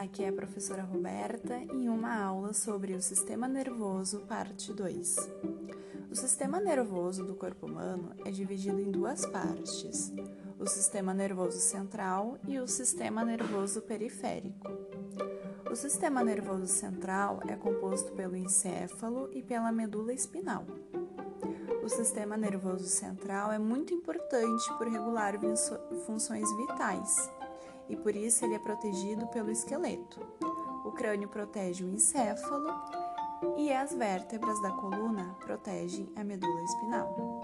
[0.00, 5.16] aqui é a professora Roberta em uma aula sobre o sistema nervoso, parte 2.
[6.10, 10.10] O sistema nervoso do corpo humano é dividido em duas partes:
[10.58, 14.70] o sistema nervoso central e o sistema nervoso periférico.
[15.70, 20.64] O sistema nervoso central é composto pelo encéfalo e pela medula espinal.
[21.84, 25.34] O sistema nervoso central é muito importante por regular
[26.06, 27.30] funções vitais
[27.90, 30.20] e por isso ele é protegido pelo esqueleto.
[30.84, 32.72] O crânio protege o encéfalo
[33.56, 37.42] e as vértebras da coluna protegem a medula espinal.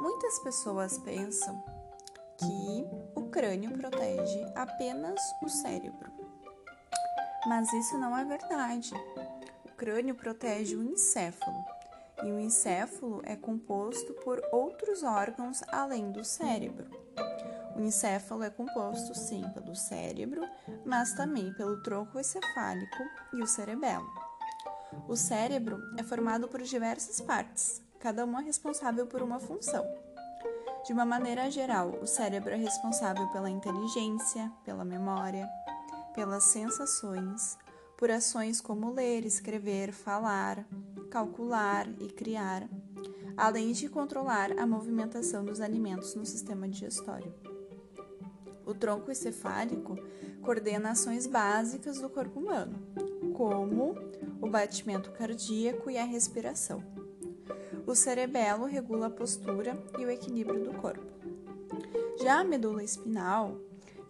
[0.00, 1.62] Muitas pessoas pensam
[2.38, 6.10] que o crânio protege apenas o cérebro.
[7.46, 8.92] Mas isso não é verdade.
[9.64, 11.64] O crânio protege o encéfalo,
[12.24, 16.86] e o encéfalo é composto por outros órgãos além do cérebro.
[17.76, 20.42] O encéfalo é composto, sim, pelo cérebro,
[20.84, 23.02] mas também pelo tronco encefálico
[23.34, 24.08] e o cerebelo.
[25.06, 29.84] O cérebro é formado por diversas partes, cada uma responsável por uma função.
[30.86, 35.48] De uma maneira geral, o cérebro é responsável pela inteligência, pela memória,
[36.14, 37.58] pelas sensações,
[37.96, 40.66] por ações como ler, escrever, falar,
[41.10, 42.68] calcular e criar,
[43.36, 47.32] além de controlar a movimentação dos alimentos no sistema digestório.
[48.66, 49.96] O tronco encefálico
[50.42, 52.74] coordena ações básicas do corpo humano,
[53.34, 53.94] como
[54.40, 56.82] o batimento cardíaco e a respiração.
[57.86, 61.12] O cerebelo regula a postura e o equilíbrio do corpo.
[62.22, 63.58] Já a medula espinal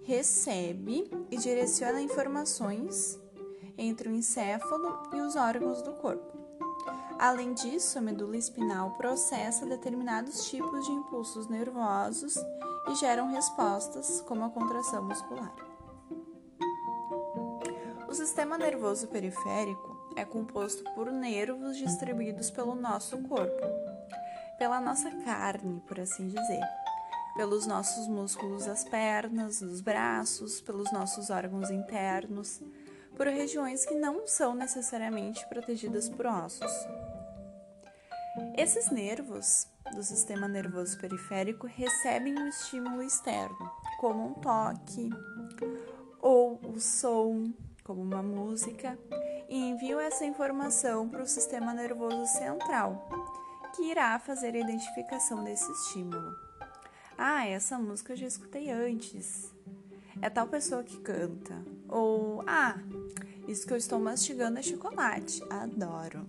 [0.05, 3.19] recebe e direciona informações
[3.77, 6.35] entre o encéfalo e os órgãos do corpo.
[7.19, 12.37] Além disso, a medula espinal processa determinados tipos de impulsos nervosos
[12.91, 15.55] e geram respostas, como a contração muscular.
[18.09, 23.67] O sistema nervoso periférico é composto por nervos distribuídos pelo nosso corpo,
[24.59, 26.61] pela nossa carne, por assim dizer,
[27.37, 32.61] pelos nossos músculos das pernas, dos braços, pelos nossos órgãos internos,
[33.17, 36.73] por regiões que não são necessariamente protegidas por ossos.
[38.57, 43.71] Esses nervos do sistema nervoso periférico recebem um estímulo externo,
[44.01, 45.11] como um toque
[46.21, 47.53] ou o som,
[47.85, 48.99] como uma música,
[49.49, 53.09] e enviam essa informação para o sistema nervoso central,
[53.77, 56.35] que irá fazer a identificação desse estímulo.
[57.17, 59.54] Ah, essa música eu já escutei antes.
[60.21, 61.65] É tal pessoa que canta.
[61.89, 62.79] Ou, ah,
[63.47, 65.43] isso que eu estou mastigando é chocolate.
[65.51, 66.27] Adoro.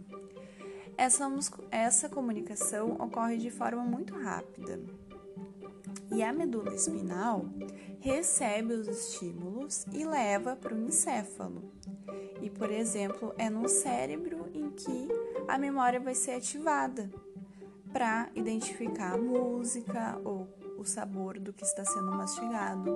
[0.98, 1.30] Essa,
[1.72, 4.80] essa comunicação ocorre de forma muito rápida.
[6.12, 7.46] E a medula espinal
[8.00, 11.72] recebe os estímulos e leva para o encéfalo.
[12.42, 15.08] E, por exemplo, é no cérebro em que
[15.48, 17.10] a memória vai ser ativada
[17.92, 20.48] para identificar a música ou
[20.78, 22.96] o sabor do que está sendo mastigado.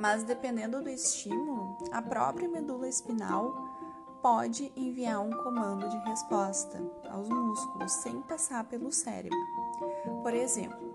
[0.00, 3.54] Mas dependendo do estímulo, a própria medula espinal
[4.22, 9.38] pode enviar um comando de resposta aos músculos sem passar pelo cérebro.
[10.22, 10.94] Por exemplo,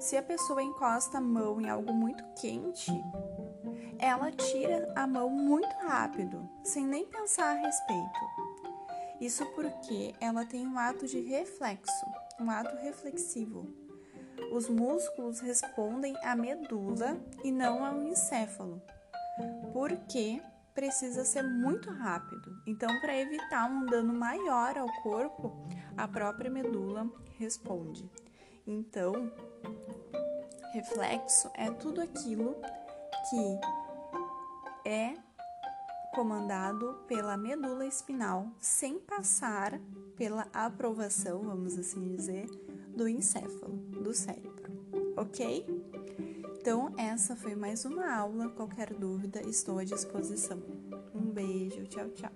[0.00, 2.90] se a pessoa encosta a mão em algo muito quente,
[3.98, 8.20] ela tira a mão muito rápido, sem nem pensar a respeito.
[9.20, 12.06] Isso porque ela tem um ato de reflexo,
[12.40, 13.81] um ato reflexivo.
[14.50, 18.82] Os músculos respondem à medula e não ao encéfalo,
[19.72, 20.42] porque
[20.74, 22.56] precisa ser muito rápido.
[22.66, 25.52] Então, para evitar um dano maior ao corpo,
[25.96, 28.10] a própria medula responde.
[28.66, 29.30] Então,
[30.72, 32.56] reflexo é tudo aquilo
[33.28, 35.14] que é
[36.14, 39.80] comandado pela medula espinal sem passar
[40.16, 42.46] pela aprovação, vamos assim dizer,
[42.94, 44.72] do encéfalo, do cérebro,
[45.16, 45.66] ok?
[46.60, 48.48] Então, essa foi mais uma aula.
[48.50, 50.62] Qualquer dúvida, estou à disposição.
[51.12, 52.32] Um beijo, tchau, tchau.